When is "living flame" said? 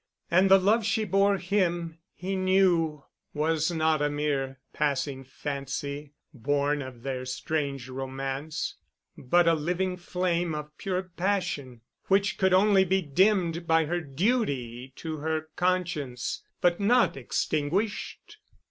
9.53-10.55